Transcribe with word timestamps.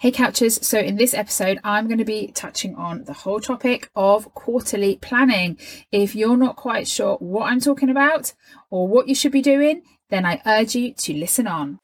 Hey 0.00 0.12
Couchers, 0.12 0.62
so 0.62 0.78
in 0.78 0.94
this 0.94 1.12
episode, 1.12 1.58
I'm 1.64 1.88
going 1.88 1.98
to 1.98 2.04
be 2.04 2.28
touching 2.28 2.76
on 2.76 3.02
the 3.02 3.12
whole 3.12 3.40
topic 3.40 3.90
of 3.96 4.32
quarterly 4.32 4.96
planning. 5.02 5.58
If 5.90 6.14
you're 6.14 6.36
not 6.36 6.54
quite 6.54 6.86
sure 6.86 7.16
what 7.16 7.50
I'm 7.50 7.58
talking 7.58 7.90
about 7.90 8.32
or 8.70 8.86
what 8.86 9.08
you 9.08 9.16
should 9.16 9.32
be 9.32 9.42
doing, 9.42 9.82
then 10.08 10.24
I 10.24 10.40
urge 10.46 10.76
you 10.76 10.94
to 10.94 11.14
listen 11.14 11.48
on. 11.48 11.80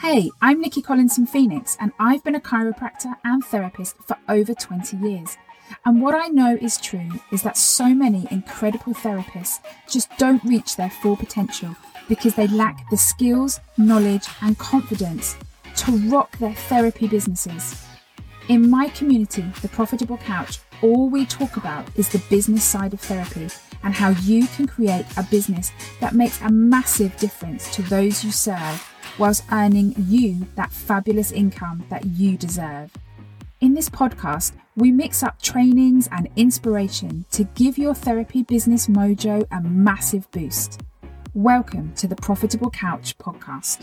Hey, 0.00 0.28
I'm 0.42 0.60
Nikki 0.60 0.82
Collins 0.82 1.14
from 1.14 1.26
Phoenix, 1.26 1.76
and 1.78 1.92
I've 2.00 2.24
been 2.24 2.34
a 2.34 2.40
chiropractor 2.40 3.14
and 3.22 3.44
therapist 3.44 3.94
for 3.98 4.16
over 4.28 4.52
20 4.52 4.96
years. 4.96 5.36
And 5.84 6.02
what 6.02 6.16
I 6.16 6.26
know 6.26 6.58
is 6.60 6.78
true 6.78 7.12
is 7.30 7.42
that 7.44 7.56
so 7.56 7.94
many 7.94 8.26
incredible 8.32 8.92
therapists 8.92 9.60
just 9.88 10.10
don't 10.18 10.42
reach 10.42 10.74
their 10.74 10.90
full 10.90 11.16
potential 11.16 11.76
because 12.08 12.34
they 12.34 12.48
lack 12.48 12.90
the 12.90 12.96
skills, 12.96 13.60
knowledge, 13.78 14.26
and 14.42 14.58
confidence 14.58 15.36
to 15.76 15.92
rock 16.08 16.36
their 16.38 16.54
therapy 16.54 17.08
businesses. 17.08 17.84
In 18.48 18.68
my 18.68 18.88
community, 18.88 19.44
The 19.62 19.68
Profitable 19.68 20.18
Couch, 20.18 20.58
all 20.82 21.08
we 21.08 21.24
talk 21.24 21.56
about 21.56 21.86
is 21.96 22.08
the 22.08 22.22
business 22.28 22.62
side 22.62 22.92
of 22.92 23.00
therapy 23.00 23.48
and 23.82 23.94
how 23.94 24.10
you 24.10 24.46
can 24.48 24.66
create 24.66 25.06
a 25.16 25.22
business 25.22 25.72
that 26.00 26.14
makes 26.14 26.40
a 26.42 26.50
massive 26.50 27.16
difference 27.16 27.74
to 27.74 27.82
those 27.82 28.22
you 28.22 28.30
serve 28.30 28.90
whilst 29.18 29.44
earning 29.52 29.94
you 29.98 30.46
that 30.56 30.72
fabulous 30.72 31.32
income 31.32 31.84
that 31.88 32.04
you 32.04 32.36
deserve. 32.36 32.90
In 33.60 33.74
this 33.74 33.88
podcast, 33.88 34.52
we 34.76 34.90
mix 34.90 35.22
up 35.22 35.40
trainings 35.40 36.08
and 36.12 36.28
inspiration 36.36 37.24
to 37.30 37.44
give 37.44 37.78
your 37.78 37.94
therapy 37.94 38.42
business 38.42 38.88
mojo 38.88 39.46
a 39.50 39.60
massive 39.62 40.30
boost. 40.32 40.82
Welcome 41.32 41.94
to 41.94 42.06
the 42.06 42.16
Profitable 42.16 42.70
Couch 42.70 43.16
podcast. 43.18 43.80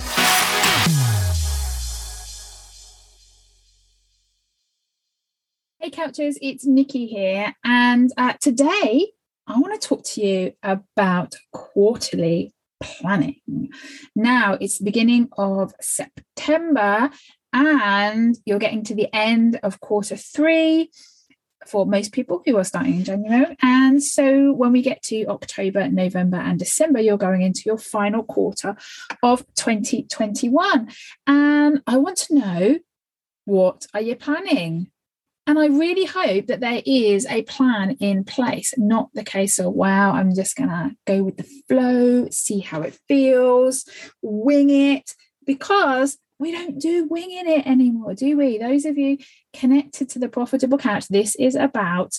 Hey, 5.84 5.90
Couchers, 5.90 6.36
it's 6.44 6.64
Nikki 6.64 7.08
here. 7.08 7.56
And 7.64 8.12
uh, 8.16 8.34
today 8.40 9.14
I 9.48 9.58
want 9.58 9.82
to 9.82 9.88
talk 9.88 10.04
to 10.10 10.22
you 10.22 10.54
about 10.62 11.34
quarterly 11.52 12.54
planning. 12.84 13.72
Now 14.16 14.60
it's 14.62 14.78
the 14.78 14.86
beginning 14.86 15.30
of 15.40 15.74
September, 15.82 17.10
and 17.52 18.38
you're 18.46 18.60
getting 18.60 18.84
to 18.84 18.94
the 18.94 19.10
end 19.12 19.60
of 19.64 19.80
quarter 19.80 20.16
three 20.16 20.92
for 21.66 21.88
most 21.88 22.12
people 22.12 22.44
who 22.46 22.58
are 22.58 22.64
starting 22.64 22.98
in 22.98 23.04
January. 23.04 23.58
And 23.64 24.04
so 24.04 24.54
when 24.54 24.74
we 24.74 24.84
get 24.84 25.02
to 25.06 25.26
October, 25.26 25.90
November, 25.90 26.38
and 26.38 26.60
December, 26.60 27.00
you're 27.00 27.18
going 27.18 27.42
into 27.42 27.64
your 27.66 27.80
final 27.80 28.22
quarter 28.22 28.76
of 29.24 29.44
2021. 29.56 30.92
And 31.26 31.82
I 31.88 31.98
want 31.98 32.18
to 32.18 32.36
know 32.36 32.80
what 33.46 33.88
are 33.96 34.02
you 34.02 34.16
planning? 34.16 34.91
And 35.48 35.58
I 35.58 35.68
really 35.68 36.06
hope 36.06 36.48
that 36.48 36.60
there 36.60 36.82
is 36.86 37.26
a 37.26 37.42
plan 37.44 37.98
in 38.00 38.24
place, 38.24 38.74
not 38.78 39.10
the 39.14 39.24
case 39.24 39.58
of, 39.60 39.74
wow, 39.74 40.12
I'm 40.12 40.36
just 40.36 40.56
going 40.56 40.70
to 40.70 40.92
go 41.08 41.24
with 41.24 41.38
the 41.38 41.48
flow, 41.68 42.28
see 42.30 42.60
how 42.60 42.82
it 42.82 42.98
feels, 43.08 43.86
wing 44.22 44.70
it, 44.70 45.16
because 45.46 46.18
we 46.40 46.52
don't 46.52 46.80
do 46.80 47.06
winging 47.06 47.48
it 47.48 47.68
anymore, 47.68 48.14
do 48.14 48.38
we? 48.38 48.58
Those 48.58 48.86
of 48.86 48.98
you 48.98 49.18
connected 49.54 50.10
to 50.10 50.20
the 50.20 50.30
profitable 50.30 50.78
couch, 50.78 51.08
this 51.08 51.36
is 51.36 51.56
about 51.56 52.18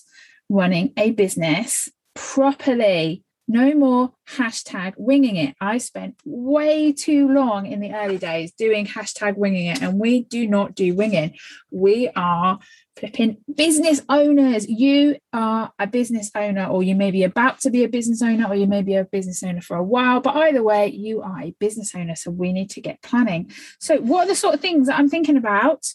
running 0.48 0.92
a 0.96 1.10
business 1.12 1.88
properly. 2.14 3.24
No 3.52 3.74
more 3.74 4.12
hashtag 4.30 4.94
winging 4.96 5.36
it. 5.36 5.54
I 5.60 5.76
spent 5.76 6.16
way 6.24 6.90
too 6.90 7.28
long 7.28 7.66
in 7.66 7.80
the 7.80 7.92
early 7.92 8.16
days 8.16 8.50
doing 8.50 8.86
hashtag 8.86 9.36
winging 9.36 9.66
it, 9.66 9.82
and 9.82 10.00
we 10.00 10.22
do 10.22 10.46
not 10.46 10.74
do 10.74 10.94
winging. 10.94 11.36
We 11.70 12.08
are 12.16 12.58
flipping 12.96 13.36
business 13.54 14.00
owners. 14.08 14.66
You 14.66 15.18
are 15.34 15.70
a 15.78 15.86
business 15.86 16.30
owner, 16.34 16.64
or 16.64 16.82
you 16.82 16.94
may 16.94 17.10
be 17.10 17.24
about 17.24 17.60
to 17.60 17.70
be 17.70 17.84
a 17.84 17.90
business 17.90 18.22
owner, 18.22 18.48
or 18.48 18.54
you 18.54 18.66
may 18.66 18.80
be 18.80 18.94
a 18.94 19.04
business 19.04 19.42
owner 19.42 19.60
for 19.60 19.76
a 19.76 19.84
while. 19.84 20.22
But 20.22 20.34
either 20.36 20.62
way, 20.62 20.86
you 20.86 21.20
are 21.20 21.42
a 21.42 21.54
business 21.60 21.94
owner. 21.94 22.16
So 22.16 22.30
we 22.30 22.54
need 22.54 22.70
to 22.70 22.80
get 22.80 23.02
planning. 23.02 23.52
So, 23.78 23.98
what 24.00 24.24
are 24.24 24.28
the 24.28 24.34
sort 24.34 24.54
of 24.54 24.62
things 24.62 24.86
that 24.86 24.98
I'm 24.98 25.10
thinking 25.10 25.36
about? 25.36 25.92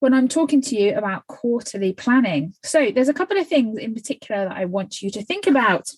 When 0.00 0.12
I'm 0.12 0.26
talking 0.26 0.60
to 0.62 0.76
you 0.76 0.96
about 0.96 1.28
quarterly 1.28 1.92
planning. 1.92 2.54
So, 2.64 2.90
there's 2.90 3.08
a 3.08 3.14
couple 3.14 3.38
of 3.38 3.46
things 3.46 3.78
in 3.78 3.94
particular 3.94 4.48
that 4.48 4.56
I 4.56 4.64
want 4.64 5.00
you 5.00 5.12
to 5.12 5.22
think 5.22 5.46
about. 5.46 5.92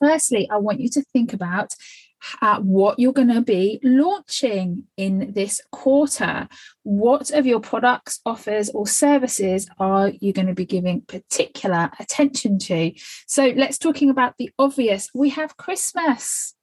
Firstly, 0.00 0.48
I 0.50 0.58
want 0.58 0.80
you 0.80 0.88
to 0.90 1.02
think 1.12 1.32
about 1.32 1.74
uh, 2.42 2.60
what 2.60 2.98
you're 2.98 3.12
going 3.12 3.32
to 3.32 3.40
be 3.40 3.80
launching 3.82 4.84
in 4.96 5.32
this 5.32 5.60
quarter. 5.72 6.48
What 6.82 7.30
of 7.30 7.46
your 7.46 7.60
products, 7.60 8.20
offers, 8.26 8.70
or 8.70 8.86
services 8.86 9.68
are 9.78 10.10
you 10.20 10.32
going 10.32 10.48
to 10.48 10.54
be 10.54 10.66
giving 10.66 11.02
particular 11.02 11.90
attention 11.98 12.58
to? 12.60 12.92
So 13.26 13.52
let's 13.56 13.78
talking 13.78 14.10
about 14.10 14.34
the 14.38 14.50
obvious. 14.58 15.08
We 15.14 15.30
have 15.30 15.56
Christmas 15.56 16.54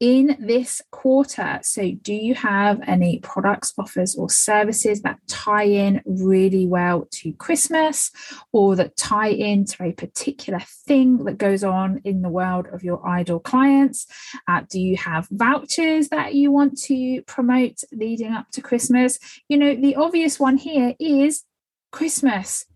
in 0.00 0.36
this 0.38 0.80
quarter. 0.90 1.58
So, 1.62 1.92
do 2.02 2.14
you 2.14 2.34
have 2.34 2.80
any 2.86 3.18
products, 3.20 3.72
offers, 3.78 4.14
or 4.14 4.30
services 4.30 5.02
that 5.02 5.18
tie 5.26 5.64
in 5.64 6.02
really 6.04 6.66
well 6.66 7.08
to 7.12 7.32
Christmas 7.32 8.10
or 8.52 8.76
that 8.76 8.96
tie 8.96 9.28
into 9.28 9.82
a 9.82 9.92
particular 9.92 10.60
thing 10.60 11.24
that 11.24 11.38
goes 11.38 11.64
on 11.64 12.00
in 12.04 12.22
the 12.22 12.28
world 12.28 12.68
of 12.72 12.84
your 12.84 13.06
ideal 13.06 13.40
clients? 13.40 14.06
Uh, 14.46 14.62
do 14.70 14.80
you 14.80 14.96
have 14.96 15.28
vouchers 15.30 16.08
that 16.08 16.34
you 16.34 16.52
want 16.52 16.78
to 16.82 17.22
promote 17.22 17.80
leading 17.92 18.32
up 18.32 18.50
to 18.52 18.60
Christmas? 18.60 19.18
You 19.48 19.58
know, 19.58 19.74
the 19.74 19.96
obvious 19.96 20.38
one 20.38 20.56
here 20.56 20.94
is 21.00 21.44
Christmas. 21.90 22.66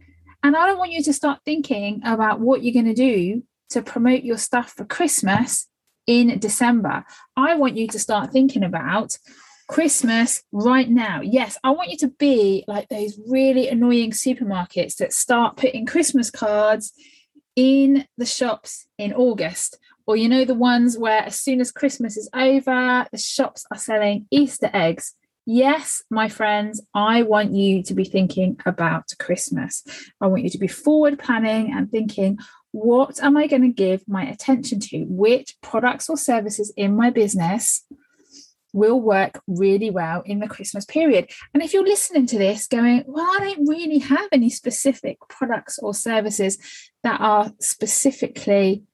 And 0.43 0.57
I 0.57 0.67
don't 0.67 0.79
want 0.79 0.91
you 0.91 1.03
to 1.05 1.13
start 1.13 1.41
thinking 1.45 2.01
about 2.05 2.41
what 2.41 2.65
you're 2.65 2.75
going 2.75 2.93
to 2.93 2.95
do 2.95 3.45
to 3.71 3.81
promote 3.81 4.25
your 4.25 4.39
stuff 4.39 4.73
for 4.73 4.85
Christmas 4.85 5.69
in 6.07 6.39
December. 6.39 7.05
I 7.37 7.55
want 7.55 7.77
you 7.77 7.87
to 7.89 7.99
start 7.99 8.33
thinking 8.33 8.65
about 8.65 9.17
Christmas 9.69 10.43
right 10.53 10.89
now. 10.89 11.21
Yes, 11.23 11.59
I 11.65 11.71
want 11.71 11.91
you 11.91 11.97
to 11.99 12.09
be 12.09 12.65
like 12.67 12.89
those 12.89 13.19
really 13.27 13.69
annoying 13.69 14.11
supermarkets 14.11 14.97
that 14.97 15.13
start 15.13 15.57
putting 15.57 15.87
Christmas 15.87 16.31
cards 16.31 16.93
in 17.57 18.07
the 18.19 18.27
shops 18.27 18.87
in 18.99 19.13
August. 19.13 19.79
Or, 20.07 20.17
you 20.17 20.29
know, 20.29 20.45
the 20.45 20.55
ones 20.55 20.99
where 20.99 21.23
as 21.23 21.39
soon 21.39 21.61
as 21.61 21.71
Christmas 21.71 22.17
is 22.17 22.29
over, 22.35 23.07
the 23.13 23.19
shops 23.19 23.65
are 23.71 23.79
selling 23.79 24.27
Easter 24.31 24.69
eggs. 24.75 25.15
Yes, 25.47 26.03
my 26.11 26.29
friends, 26.29 26.81
I 26.93 27.23
want 27.23 27.53
you 27.53 27.83
to 27.85 27.95
be 27.95 28.05
thinking 28.05 28.59
about 28.67 29.13
Christmas. 29.19 29.83
I 30.21 30.27
want 30.27 30.43
you 30.43 30.51
to 30.51 30.59
be 30.59 30.69
forward 30.69 31.19
planning 31.19 31.73
and 31.73 31.91
thinking, 31.91 32.39
what 32.73 33.23
am 33.23 33.37
I 33.37 33.47
going 33.47 33.63
to 33.63 33.69
give 33.69 34.07
my 34.09 34.25
attention 34.25 34.81
to? 34.81 35.05
Which 35.05 35.57
products 35.61 36.09
or 36.09 36.17
services 36.17 36.73
in 36.77 36.97
my 36.97 37.11
business 37.11 37.85
will 38.73 38.99
work 38.99 39.43
really 39.47 39.91
well 39.91 40.23
in 40.25 40.41
the 40.41 40.49
Christmas 40.49 40.87
period? 40.87 41.31
And 41.53 41.63
if 41.63 41.75
you're 41.75 41.85
listening 41.85 42.27
to 42.27 42.39
this 42.39 42.67
going, 42.67 43.05
well, 43.07 43.29
I 43.31 43.55
don't 43.55 43.69
really 43.69 43.99
have 43.99 44.29
any 44.33 44.49
specific 44.49 45.19
products 45.29 45.79
or 45.79 45.93
services 45.93 46.59
that 47.03 47.21
are 47.21 47.53
specifically 47.61 48.85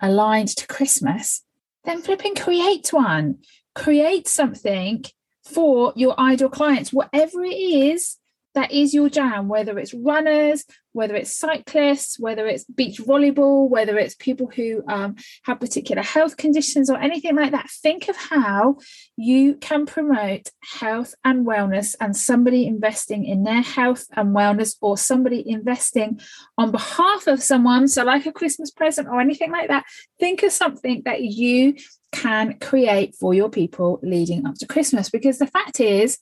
aligned 0.00 0.48
to 0.56 0.66
Christmas, 0.66 1.44
then 1.84 2.02
flipping 2.02 2.34
create 2.34 2.92
one. 2.92 3.38
Create 3.76 4.26
something 4.26 5.04
for 5.44 5.92
your 5.94 6.18
ideal 6.18 6.48
clients, 6.48 6.92
whatever 6.92 7.44
it 7.44 7.54
is 7.54 8.16
that 8.54 8.72
is 8.72 8.92
your 8.92 9.08
jam, 9.08 9.48
whether 9.48 9.78
it's 9.78 9.94
runners, 9.94 10.64
whether 10.92 11.14
it's 11.14 11.36
cyclists, 11.36 12.18
whether 12.18 12.46
it's 12.46 12.64
beach 12.64 12.98
volleyball, 12.98 13.68
whether 13.68 13.98
it's 13.98 14.14
people 14.14 14.50
who 14.54 14.82
um, 14.88 15.16
have 15.44 15.60
particular 15.60 16.02
health 16.02 16.36
conditions 16.36 16.90
or 16.90 16.98
anything 16.98 17.36
like 17.36 17.52
that. 17.52 17.70
Think 17.70 18.08
of 18.08 18.16
how 18.16 18.78
you 19.16 19.54
can 19.54 19.86
promote 19.86 20.50
health 20.62 21.14
and 21.24 21.46
wellness 21.46 21.94
and 22.00 22.16
somebody 22.16 22.66
investing 22.66 23.24
in 23.24 23.44
their 23.44 23.62
health 23.62 24.06
and 24.16 24.34
wellness 24.34 24.76
or 24.80 24.96
somebody 24.96 25.48
investing 25.48 26.20
on 26.58 26.70
behalf 26.70 27.26
of 27.26 27.42
someone. 27.42 27.88
So, 27.88 28.04
like 28.04 28.26
a 28.26 28.32
Christmas 28.32 28.70
present 28.70 29.08
or 29.08 29.20
anything 29.20 29.52
like 29.52 29.68
that. 29.68 29.84
Think 30.18 30.42
of 30.42 30.52
something 30.52 31.02
that 31.04 31.22
you 31.22 31.76
can 32.12 32.58
create 32.58 33.14
for 33.14 33.32
your 33.32 33.48
people 33.48 34.00
leading 34.02 34.46
up 34.46 34.56
to 34.56 34.66
Christmas 34.66 35.10
because 35.10 35.38
the 35.38 35.46
fact 35.46 35.80
is, 35.80 36.18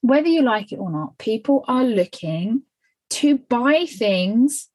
whether 0.00 0.28
you 0.28 0.42
like 0.42 0.72
it 0.72 0.78
or 0.78 0.90
not, 0.90 1.18
people 1.18 1.64
are 1.68 1.84
looking 1.84 2.62
to 3.10 3.38
buy 3.38 3.86
things 3.86 4.68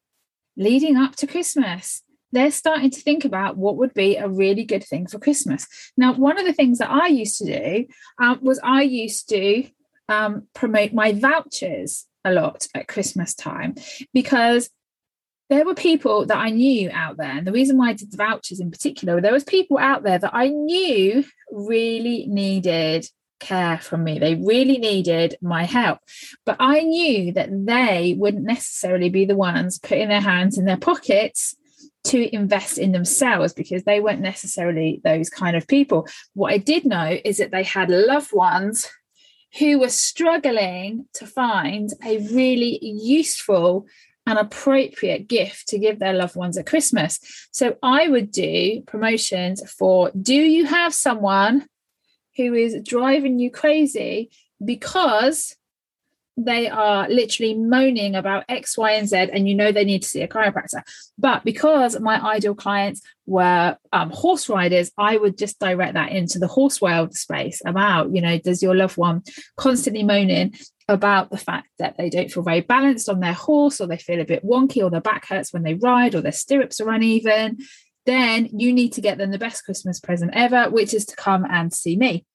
leading 0.57 0.97
up 0.97 1.15
to 1.17 1.27
Christmas. 1.27 2.03
They're 2.31 2.51
starting 2.51 2.91
to 2.91 3.01
think 3.01 3.25
about 3.25 3.57
what 3.57 3.75
would 3.77 3.93
be 3.93 4.15
a 4.15 4.29
really 4.29 4.63
good 4.63 4.83
thing 4.83 5.07
for 5.07 5.19
Christmas. 5.19 5.67
Now, 5.97 6.13
one 6.13 6.39
of 6.39 6.45
the 6.45 6.53
things 6.53 6.77
that 6.77 6.89
I 6.89 7.07
used 7.07 7.37
to 7.39 7.45
do 7.45 7.87
um, 8.21 8.39
was 8.41 8.59
I 8.63 8.83
used 8.83 9.27
to 9.29 9.65
um, 10.07 10.47
promote 10.53 10.93
my 10.93 11.11
vouchers 11.11 12.07
a 12.23 12.31
lot 12.31 12.67
at 12.75 12.87
Christmas 12.87 13.33
time 13.33 13.75
because 14.13 14.69
there 15.49 15.65
were 15.65 15.75
people 15.75 16.25
that 16.27 16.37
I 16.37 16.49
knew 16.49 16.89
out 16.93 17.17
there. 17.17 17.37
And 17.37 17.45
the 17.45 17.51
reason 17.51 17.77
why 17.77 17.89
I 17.89 17.93
did 17.93 18.11
the 18.11 18.17
vouchers 18.17 18.61
in 18.61 18.71
particular, 18.71 19.19
there 19.19 19.33
was 19.33 19.43
people 19.43 19.77
out 19.77 20.03
there 20.03 20.17
that 20.17 20.33
I 20.33 20.47
knew 20.47 21.25
really 21.51 22.25
needed 22.27 23.05
care 23.41 23.77
from 23.79 24.05
me. 24.05 24.19
They 24.19 24.35
really 24.35 24.77
needed 24.77 25.35
my 25.41 25.65
help. 25.65 25.99
But 26.45 26.55
I 26.59 26.81
knew 26.81 27.33
that 27.33 27.49
they 27.51 28.15
wouldn't 28.17 28.45
necessarily 28.45 29.09
be 29.09 29.25
the 29.25 29.35
ones 29.35 29.79
putting 29.79 30.07
their 30.07 30.21
hands 30.21 30.57
in 30.57 30.63
their 30.63 30.77
pockets 30.77 31.55
to 32.03 32.33
invest 32.33 32.77
in 32.77 32.93
themselves 32.93 33.53
because 33.53 33.83
they 33.83 33.99
weren't 33.99 34.21
necessarily 34.21 35.01
those 35.03 35.29
kind 35.29 35.57
of 35.57 35.67
people. 35.67 36.07
What 36.33 36.53
I 36.53 36.57
did 36.57 36.85
know 36.85 37.19
is 37.25 37.37
that 37.37 37.51
they 37.51 37.63
had 37.63 37.89
loved 37.89 38.31
ones 38.31 38.89
who 39.59 39.79
were 39.79 39.89
struggling 39.89 41.05
to 41.15 41.27
find 41.27 41.89
a 42.05 42.19
really 42.33 42.79
useful 42.81 43.85
and 44.25 44.39
appropriate 44.39 45.27
gift 45.27 45.67
to 45.67 45.79
give 45.79 45.99
their 45.99 46.13
loved 46.13 46.35
ones 46.35 46.57
at 46.57 46.67
Christmas. 46.67 47.19
So 47.51 47.75
I 47.83 48.07
would 48.07 48.31
do 48.31 48.81
promotions 48.87 49.69
for 49.71 50.11
do 50.19 50.35
you 50.35 50.65
have 50.65 50.93
someone 50.93 51.67
who 52.37 52.53
is 52.53 52.77
driving 52.83 53.39
you 53.39 53.51
crazy 53.51 54.31
because 54.63 55.55
they 56.37 56.69
are 56.69 57.09
literally 57.09 57.53
moaning 57.53 58.15
about 58.15 58.45
X, 58.47 58.77
Y, 58.77 58.91
and 58.91 59.07
Z, 59.07 59.29
and 59.33 59.47
you 59.47 59.55
know 59.55 59.71
they 59.71 59.83
need 59.83 60.01
to 60.03 60.07
see 60.07 60.21
a 60.21 60.27
chiropractor. 60.27 60.81
But 61.17 61.43
because 61.43 61.99
my 61.99 62.21
ideal 62.21 62.55
clients 62.55 63.01
were 63.25 63.77
um, 63.91 64.09
horse 64.11 64.49
riders, 64.49 64.91
I 64.97 65.17
would 65.17 65.37
just 65.37 65.59
direct 65.59 65.93
that 65.95 66.11
into 66.11 66.39
the 66.39 66.47
horse 66.47 66.81
world 66.81 67.15
space 67.15 67.61
about, 67.65 68.15
you 68.15 68.21
know, 68.21 68.37
does 68.37 68.63
your 68.63 68.75
loved 68.75 68.97
one 68.97 69.23
constantly 69.57 70.03
moaning 70.03 70.53
about 70.87 71.31
the 71.31 71.37
fact 71.37 71.69
that 71.79 71.95
they 71.97 72.09
don't 72.09 72.31
feel 72.31 72.43
very 72.43 72.61
balanced 72.61 73.09
on 73.09 73.19
their 73.19 73.33
horse, 73.33 73.81
or 73.81 73.87
they 73.87 73.97
feel 73.97 74.21
a 74.21 74.25
bit 74.25 74.45
wonky, 74.45 74.83
or 74.83 74.89
their 74.89 75.01
back 75.01 75.27
hurts 75.27 75.53
when 75.53 75.63
they 75.63 75.75
ride, 75.75 76.15
or 76.15 76.21
their 76.21 76.31
stirrups 76.31 76.79
are 76.79 76.89
uneven? 76.89 77.57
Then 78.05 78.49
you 78.51 78.73
need 78.73 78.93
to 78.93 79.01
get 79.01 79.17
them 79.17 79.31
the 79.31 79.37
best 79.37 79.63
Christmas 79.63 79.99
present 79.99 80.31
ever, 80.33 80.69
which 80.69 80.93
is 80.93 81.05
to 81.05 81.15
come 81.15 81.45
and 81.49 81.71
see 81.73 81.95
me. 81.95 82.25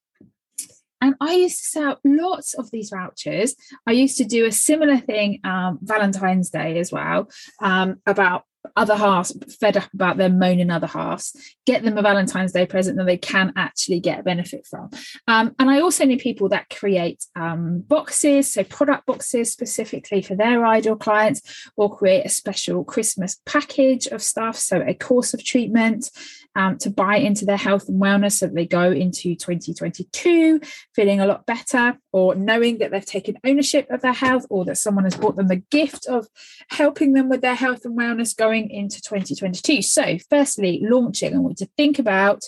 And 1.01 1.15
I 1.21 1.35
used 1.35 1.59
to 1.59 1.65
sell 1.65 2.01
lots 2.05 2.55
of 2.55 2.71
these 2.71 2.91
vouchers. 2.91 3.55
I 3.87 3.93
used 3.93 4.17
to 4.19 4.25
do 4.25 4.47
a 4.47 4.53
similar 4.53 4.97
thing 4.97 5.41
um, 5.45 5.79
Valentine's 5.83 6.51
Day 6.51 6.79
as 6.79 6.91
well 6.91 7.31
um, 7.61 8.01
about 8.07 8.45
other 8.77 8.97
halves 8.97 9.37
fed 9.61 9.77
up 9.77 9.93
about 9.95 10.17
them 10.17 10.39
moaning 10.39 10.71
other 10.71 10.87
halves 10.87 11.37
get 11.67 11.83
them 11.83 11.99
a 11.99 12.03
valentine's 12.03 12.53
day 12.53 12.67
present 12.67 12.97
that 12.97 13.07
they 13.07 13.17
can 13.17 13.53
actually 13.57 14.01
get 14.01 14.25
benefit 14.25 14.67
from. 14.67 14.91
Um, 15.27 15.55
and 15.59 15.71
i 15.71 15.81
also 15.81 16.05
know 16.05 16.17
people 16.17 16.49
that 16.49 16.69
create 16.71 17.25
um, 17.37 17.81
boxes 17.81 18.53
so 18.53 18.65
product 18.65 19.07
boxes 19.07 19.53
specifically 19.53 20.23
for 20.23 20.35
their 20.35 20.67
ideal 20.67 20.97
clients 20.97 21.69
or 21.77 21.95
create 21.95 22.25
a 22.25 22.31
special 22.31 22.85
christmas 22.85 23.41
package 23.47 24.07
of 24.07 24.23
stuff 24.23 24.57
so 24.57 24.83
a 24.87 24.95
course 24.95 25.35
of 25.35 25.45
treatment 25.45 26.11
um, 26.55 26.79
to 26.79 26.91
buy 26.91 27.17
into 27.17 27.45
their 27.45 27.59
health 27.59 27.89
and 27.89 28.01
wellness 28.01 28.39
so 28.39 28.47
that 28.47 28.55
they 28.55 28.67
go 28.67 28.91
into 28.91 29.35
2022 29.35 30.61
feeling 30.95 31.21
a 31.21 31.27
lot 31.27 31.45
better 31.47 31.99
or 32.17 32.35
knowing 32.35 32.79
that 32.79 32.91
they've 32.91 33.05
taken 33.05 33.37
ownership 33.45 33.87
of 33.91 34.01
their 34.01 34.15
health 34.15 34.47
or 34.49 34.65
that 34.65 34.79
someone 34.79 35.05
has 35.05 35.15
brought 35.15 35.37
them 35.37 35.49
the 35.49 35.57
gift 35.57 36.07
of 36.07 36.27
helping 36.71 37.13
them 37.13 37.29
with 37.29 37.43
their 37.43 37.55
health 37.55 37.85
and 37.85 37.99
wellness 37.99 38.35
going 38.35 38.71
into 38.71 39.03
2022. 39.03 39.83
So, 39.83 40.17
firstly, 40.31 40.81
launching, 40.83 41.35
I 41.35 41.39
want 41.39 41.61
you 41.61 41.67
to 41.67 41.73
think 41.77 41.99
about 41.99 42.43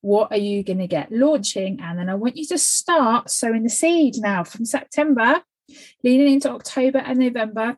what 0.00 0.32
are 0.32 0.38
you 0.38 0.64
going 0.64 0.78
to 0.78 0.86
get 0.86 1.12
launching 1.12 1.78
and 1.82 1.98
then 1.98 2.08
i 2.08 2.14
want 2.14 2.34
you 2.34 2.46
to 2.46 2.56
start 2.56 3.28
sowing 3.28 3.62
the 3.62 3.68
seed 3.68 4.14
now 4.16 4.42
from 4.42 4.64
september 4.64 5.42
leading 6.02 6.32
into 6.32 6.50
october 6.50 7.00
and 7.00 7.18
november 7.18 7.76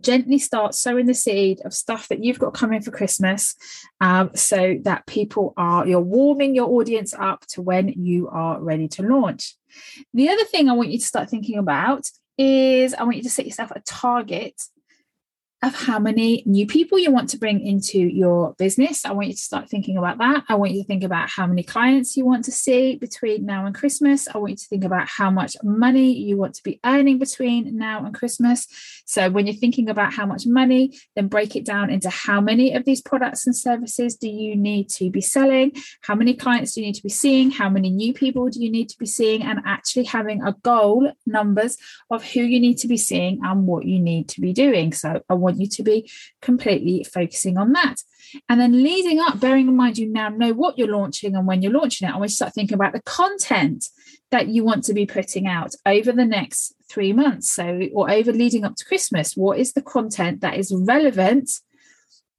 gently 0.00 0.38
start 0.38 0.74
sowing 0.74 1.06
the 1.06 1.14
seed 1.14 1.60
of 1.64 1.74
stuff 1.74 2.08
that 2.08 2.22
you've 2.22 2.38
got 2.38 2.54
coming 2.54 2.82
for 2.82 2.90
Christmas 2.90 3.54
um, 4.00 4.30
so 4.34 4.78
that 4.82 5.06
people 5.06 5.54
are, 5.56 5.86
you're 5.86 6.00
warming 6.00 6.54
your 6.54 6.68
audience 6.68 7.14
up 7.14 7.46
to 7.46 7.62
when 7.62 7.88
you 7.88 8.28
are 8.28 8.60
ready 8.60 8.88
to 8.88 9.02
launch. 9.02 9.54
The 10.12 10.28
other 10.28 10.44
thing 10.44 10.68
I 10.68 10.72
want 10.72 10.90
you 10.90 10.98
to 10.98 11.04
start 11.04 11.30
thinking 11.30 11.58
about 11.58 12.08
is 12.36 12.94
I 12.94 13.04
want 13.04 13.16
you 13.16 13.22
to 13.22 13.30
set 13.30 13.46
yourself 13.46 13.70
a 13.70 13.80
target 13.80 14.60
of 15.64 15.74
how 15.74 15.98
many 15.98 16.42
new 16.44 16.66
people 16.66 16.98
you 16.98 17.10
want 17.10 17.30
to 17.30 17.38
bring 17.38 17.66
into 17.66 17.98
your 17.98 18.54
business. 18.58 19.06
I 19.06 19.12
want 19.12 19.28
you 19.28 19.32
to 19.32 19.40
start 19.40 19.70
thinking 19.70 19.96
about 19.96 20.18
that. 20.18 20.44
I 20.46 20.56
want 20.56 20.72
you 20.72 20.82
to 20.82 20.86
think 20.86 21.02
about 21.02 21.30
how 21.30 21.46
many 21.46 21.62
clients 21.62 22.18
you 22.18 22.26
want 22.26 22.44
to 22.44 22.52
see 22.52 22.96
between 22.96 23.46
now 23.46 23.64
and 23.64 23.74
Christmas. 23.74 24.28
I 24.28 24.36
want 24.36 24.50
you 24.50 24.56
to 24.56 24.66
think 24.66 24.84
about 24.84 25.08
how 25.08 25.30
much 25.30 25.56
money 25.62 26.12
you 26.12 26.36
want 26.36 26.54
to 26.56 26.62
be 26.62 26.80
earning 26.84 27.18
between 27.18 27.78
now 27.78 28.04
and 28.04 28.14
Christmas. 28.14 28.68
So, 29.06 29.30
when 29.30 29.46
you're 29.46 29.56
thinking 29.56 29.88
about 29.88 30.12
how 30.12 30.26
much 30.26 30.46
money, 30.46 30.98
then 31.16 31.28
break 31.28 31.56
it 31.56 31.64
down 31.64 31.88
into 31.88 32.10
how 32.10 32.42
many 32.42 32.74
of 32.74 32.84
these 32.84 33.00
products 33.00 33.46
and 33.46 33.56
services 33.56 34.16
do 34.16 34.28
you 34.28 34.56
need 34.56 34.90
to 34.90 35.10
be 35.10 35.22
selling? 35.22 35.72
How 36.02 36.14
many 36.14 36.34
clients 36.34 36.74
do 36.74 36.82
you 36.82 36.88
need 36.88 36.96
to 36.96 37.02
be 37.02 37.08
seeing? 37.08 37.50
How 37.50 37.70
many 37.70 37.88
new 37.88 38.12
people 38.12 38.50
do 38.50 38.62
you 38.62 38.70
need 38.70 38.90
to 38.90 38.98
be 38.98 39.06
seeing? 39.06 39.42
And 39.42 39.60
actually 39.64 40.04
having 40.04 40.42
a 40.42 40.52
goal, 40.62 41.10
numbers 41.24 41.78
of 42.10 42.22
who 42.22 42.40
you 42.40 42.60
need 42.60 42.76
to 42.78 42.88
be 42.88 42.98
seeing 42.98 43.40
and 43.42 43.66
what 43.66 43.86
you 43.86 43.98
need 43.98 44.28
to 44.28 44.42
be 44.42 44.52
doing. 44.52 44.92
So, 44.92 45.22
I 45.30 45.32
want 45.32 45.53
want 45.54 45.60
you 45.60 45.68
to 45.68 45.82
be 45.82 46.10
completely 46.42 47.04
focusing 47.04 47.56
on 47.56 47.72
that. 47.72 47.96
And 48.48 48.60
then 48.60 48.82
leading 48.82 49.20
up, 49.20 49.38
bearing 49.38 49.68
in 49.68 49.76
mind 49.76 49.98
you 49.98 50.10
now 50.10 50.28
know 50.28 50.52
what 50.52 50.76
you're 50.76 50.88
launching 50.88 51.36
and 51.36 51.46
when 51.46 51.62
you're 51.62 51.72
launching 51.72 52.08
it, 52.08 52.14
I 52.14 52.18
to 52.18 52.28
start 52.28 52.54
thinking 52.54 52.74
about 52.74 52.92
the 52.92 53.02
content 53.02 53.88
that 54.30 54.48
you 54.48 54.64
want 54.64 54.84
to 54.84 54.94
be 54.94 55.06
putting 55.06 55.46
out 55.46 55.74
over 55.86 56.10
the 56.10 56.24
next 56.24 56.74
three 56.90 57.12
months. 57.12 57.50
So, 57.52 57.82
or 57.94 58.10
over 58.10 58.32
leading 58.32 58.64
up 58.64 58.74
to 58.76 58.84
Christmas, 58.84 59.36
what 59.36 59.58
is 59.58 59.72
the 59.72 59.82
content 59.82 60.40
that 60.40 60.56
is 60.56 60.74
relevant 60.74 61.50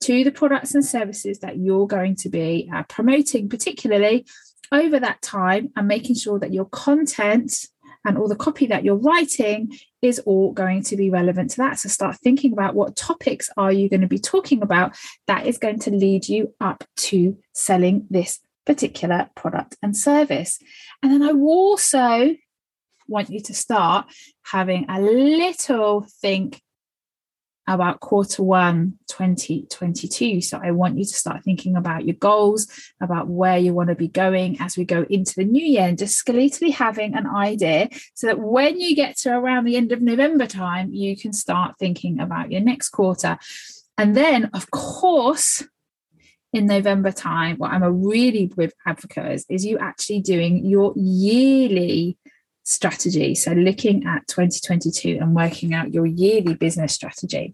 to 0.01 0.23
the 0.23 0.31
products 0.31 0.75
and 0.75 0.85
services 0.85 1.39
that 1.39 1.57
you're 1.57 1.87
going 1.87 2.15
to 2.17 2.29
be 2.29 2.69
uh, 2.73 2.83
promoting, 2.83 3.47
particularly 3.47 4.25
over 4.71 4.99
that 4.99 5.21
time, 5.21 5.71
and 5.77 5.87
making 5.87 6.15
sure 6.15 6.37
that 6.39 6.53
your 6.53 6.65
content 6.65 7.67
and 8.05 8.17
all 8.17 8.27
the 8.27 8.35
copy 8.35 8.67
that 8.67 8.83
you're 8.83 8.95
writing 8.95 9.77
is 10.01 10.19
all 10.19 10.51
going 10.51 10.83
to 10.83 10.95
be 10.95 11.09
relevant 11.09 11.51
to 11.51 11.57
that. 11.57 11.79
So 11.79 11.89
start 11.89 12.17
thinking 12.17 12.53
about 12.53 12.75
what 12.75 12.95
topics 12.95 13.49
are 13.57 13.71
you 13.71 13.89
going 13.89 14.01
to 14.01 14.07
be 14.07 14.19
talking 14.19 14.61
about 14.61 14.95
that 15.27 15.45
is 15.45 15.57
going 15.57 15.79
to 15.79 15.91
lead 15.91 16.29
you 16.29 16.53
up 16.61 16.83
to 16.97 17.37
selling 17.53 18.07
this 18.09 18.39
particular 18.65 19.29
product 19.35 19.77
and 19.81 19.95
service. 19.95 20.59
And 21.01 21.11
then 21.11 21.23
i 21.23 21.31
also 21.31 22.35
want 23.07 23.29
you 23.29 23.39
to 23.39 23.53
start 23.53 24.07
having 24.43 24.85
a 24.89 24.99
little 24.99 26.07
think 26.21 26.61
about 27.67 27.99
quarter 27.99 28.43
one 28.43 28.93
2022 29.07 30.41
so 30.41 30.59
i 30.63 30.71
want 30.71 30.97
you 30.97 31.05
to 31.05 31.13
start 31.13 31.43
thinking 31.43 31.75
about 31.75 32.05
your 32.05 32.15
goals 32.15 32.67
about 33.01 33.27
where 33.27 33.57
you 33.57 33.73
want 33.73 33.89
to 33.89 33.95
be 33.95 34.07
going 34.07 34.55
as 34.59 34.77
we 34.77 34.85
go 34.85 35.05
into 35.09 35.33
the 35.35 35.43
new 35.45 35.65
year 35.65 35.83
and 35.83 35.97
just 35.97 36.23
skeletally 36.23 36.71
having 36.71 37.15
an 37.15 37.25
idea 37.27 37.89
so 38.13 38.27
that 38.27 38.39
when 38.39 38.79
you 38.79 38.95
get 38.95 39.17
to 39.17 39.29
around 39.29 39.65
the 39.65 39.75
end 39.75 39.91
of 39.91 40.01
november 40.01 40.45
time 40.45 40.93
you 40.93 41.17
can 41.17 41.33
start 41.33 41.75
thinking 41.79 42.19
about 42.19 42.51
your 42.51 42.61
next 42.61 42.89
quarter. 42.89 43.37
And 43.97 44.15
then 44.15 44.49
of 44.53 44.71
course 44.71 45.63
in 46.53 46.67
November 46.67 47.11
time, 47.11 47.57
what 47.57 47.71
I'm 47.71 47.83
a 47.83 47.91
really 47.91 48.45
big 48.47 48.71
advocate 48.85 49.29
is, 49.33 49.45
is 49.49 49.65
you 49.65 49.77
actually 49.77 50.21
doing 50.21 50.65
your 50.65 50.93
yearly 50.95 52.17
strategy. 52.65 53.35
So, 53.35 53.51
looking 53.51 54.05
at 54.05 54.27
2022 54.27 55.19
and 55.21 55.35
working 55.35 55.73
out 55.73 55.93
your 55.93 56.05
yearly 56.05 56.55
business 56.55 56.93
strategy. 56.93 57.53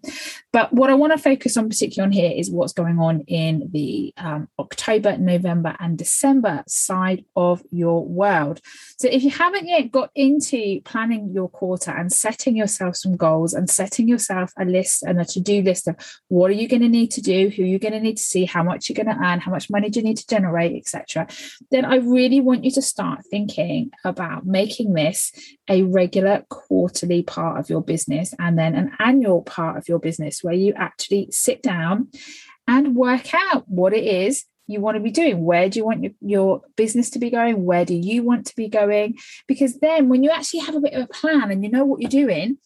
But 0.52 0.74
what 0.74 0.90
I 0.90 0.94
want 0.94 1.12
to 1.12 1.20
focus 1.20 1.58
on, 1.58 1.70
particularly 1.70 2.08
on 2.08 2.12
here, 2.12 2.32
is 2.34 2.50
what's 2.50 2.74
going 2.74 2.98
on 2.98 3.22
in 3.28 3.70
the 3.72 4.14
um, 4.18 4.48
October, 4.58 5.18
November, 5.18 5.76
and 5.80 5.98
December 5.98 6.64
side 6.68 7.26
of 7.36 7.62
your 7.72 8.06
world. 8.06 8.62
So, 8.98 9.10
if 9.12 9.24
you 9.24 9.32
haven't 9.32 9.68
yet 9.68 9.92
got 9.92 10.12
into 10.16 10.82
planning 10.86 11.32
your 11.34 11.50
quarter 11.50 11.92
and 11.92 12.12
setting 12.12 12.56
yourself 12.56 12.96
some 12.96 13.18
goals 13.18 13.54
and 13.54 13.70
setting 13.70 14.08
yourself 14.08 14.52
a 14.58 14.66
list 14.66 15.04
and 15.04 15.20
a 15.20 15.26
to 15.26 15.42
do 15.42 15.62
list 15.62 15.88
of 15.88 15.96
what 16.30 16.50
are 16.50 16.56
you 16.56 16.68
going 16.68 16.82
to 16.82 16.90
need 16.90 17.12
to 17.12 17.22
do, 17.22 17.50
who 17.50 17.64
you're 17.64 17.80
going 17.80 17.94
to 17.94 18.00
need 18.00 18.18
to 18.18 18.24
see, 18.24 18.46
how 18.46 18.64
much 18.64 18.88
you're 18.88 19.04
going 19.04 19.14
to 19.14 19.24
earn, 19.24 19.40
how 19.40 19.52
much 19.52 19.70
money 19.70 19.90
do 19.90 20.00
you 20.00 20.06
need 20.06 20.18
to 20.18 20.28
generate, 20.28 20.76
etc., 20.76 21.28
then 21.70 21.84
I 21.84 21.98
really 21.98 22.40
want 22.40 22.64
you 22.64 22.72
to 22.72 22.82
start 22.82 23.26
thinking 23.30 23.92
about 24.06 24.46
making 24.46 24.94
this 25.06 25.32
a 25.70 25.84
regular 25.84 26.46
quarterly 26.50 27.24
part 27.24 27.60
of 27.60 27.70
your 27.70 27.82
business 27.82 28.34
and 28.40 28.58
then 28.58 28.76
an 28.76 28.92
annual 29.00 29.42
part 29.42 29.78
of 29.78 29.88
your 29.88 30.00
business 30.00 30.44
where 30.44 30.54
you 30.54 30.74
actually 30.76 31.28
sit 31.32 31.62
down 31.62 32.10
and 32.68 32.96
work 32.96 33.34
out 33.34 33.68
what 33.68 33.94
it 33.94 34.04
is 34.04 34.46
you 34.68 34.80
want 34.80 34.96
to 34.96 35.02
be 35.02 35.12
doing. 35.12 35.44
Where 35.44 35.68
do 35.68 35.80
you 35.80 35.86
want 35.86 36.04
your, 36.04 36.14
your 36.22 36.62
business 36.78 37.10
to 37.12 37.20
be 37.20 37.30
going? 37.30 37.66
Where 37.66 37.84
do 37.84 37.94
you 37.94 38.24
want 38.24 38.46
to 38.48 38.56
be 38.56 38.70
going? 38.70 39.18
Because 39.48 39.80
then 39.80 40.08
when 40.08 40.24
you 40.24 40.30
actually 40.30 40.62
have 40.62 40.76
a 40.76 40.80
bit 40.80 40.94
of 40.94 41.04
a 41.04 41.08
plan 41.08 41.52
and 41.52 41.64
you 41.64 41.70
know 41.70 41.84
what 41.84 42.00
you're 42.02 42.10
doing 42.10 42.58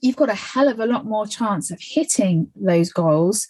you've 0.00 0.16
got 0.16 0.30
a 0.30 0.34
hell 0.34 0.68
of 0.68 0.80
a 0.80 0.86
lot 0.86 1.04
more 1.04 1.26
chance 1.26 1.70
of 1.70 1.78
hitting 1.80 2.50
those 2.56 2.92
goals 2.92 3.48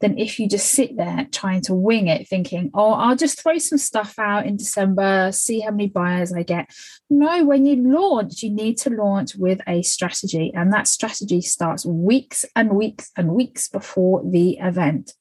than 0.00 0.18
if 0.18 0.38
you 0.38 0.48
just 0.48 0.68
sit 0.68 0.96
there 0.96 1.26
trying 1.32 1.62
to 1.62 1.74
wing 1.74 2.08
it, 2.08 2.28
thinking, 2.28 2.70
oh, 2.74 2.92
I'll 2.92 3.16
just 3.16 3.40
throw 3.42 3.56
some 3.58 3.78
stuff 3.78 4.18
out 4.18 4.46
in 4.46 4.56
December, 4.56 5.32
see 5.32 5.60
how 5.60 5.70
many 5.70 5.88
buyers 5.88 6.32
I 6.32 6.42
get. 6.42 6.70
No, 7.08 7.44
when 7.44 7.64
you 7.64 7.76
launch, 7.76 8.42
you 8.42 8.50
need 8.50 8.76
to 8.78 8.90
launch 8.90 9.36
with 9.36 9.60
a 9.66 9.82
strategy, 9.82 10.52
and 10.54 10.72
that 10.72 10.88
strategy 10.88 11.40
starts 11.40 11.86
weeks 11.86 12.44
and 12.54 12.72
weeks 12.72 13.10
and 13.16 13.32
weeks 13.32 13.68
before 13.68 14.22
the 14.24 14.58
event. 14.58 15.12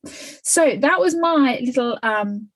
So 0.44 0.76
that 0.78 1.00
was 1.00 1.16
my 1.16 1.60
little 1.64 1.98
um, 2.04 2.50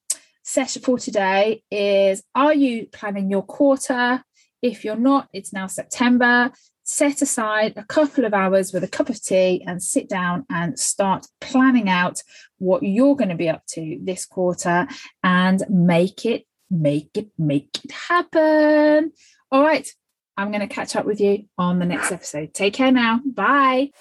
session 0.44 0.82
for 0.82 0.98
today 0.98 1.64
is 1.70 2.24
Are 2.36 2.54
you 2.54 2.88
planning 2.92 3.30
your 3.30 3.44
quarter? 3.44 4.24
If 4.62 4.84
you're 4.84 4.96
not, 4.96 5.30
it's 5.32 5.54
now 5.54 5.68
September. 5.68 6.52
Set 6.92 7.22
aside 7.22 7.74
a 7.76 7.84
couple 7.84 8.26
of 8.26 8.34
hours 8.34 8.74
with 8.74 8.84
a 8.84 8.88
cup 8.88 9.10
of 9.10 9.24
tea 9.24 9.64
and 9.68 9.82
sit 9.82 10.10
down 10.10 10.44
and 10.50 10.80
start 10.80 11.28
planning 11.40 11.88
out 11.88 12.24
what 12.58 12.82
you're 12.82 13.16
going 13.16 13.30
to 13.30 13.36
be 13.36 13.48
up 13.48 13.64
to 13.68 14.00
this 14.02 14.26
quarter 14.26 14.88
and 15.24 15.64
make 15.70 16.26
it, 16.26 16.48
make 16.72 17.12
it, 17.14 17.30
make 17.38 17.80
it 17.86 17.92
happen. 17.92 19.12
All 19.52 19.62
right. 19.62 19.88
I'm 20.36 20.50
going 20.50 20.68
to 20.68 20.74
catch 20.74 20.96
up 20.96 21.06
with 21.06 21.22
you 21.22 21.46
on 21.60 21.78
the 21.78 21.86
next 21.86 22.12
episode. 22.12 22.56
Take 22.56 22.74
care 22.74 22.92
now. 22.92 23.22
Bye. 23.24 23.92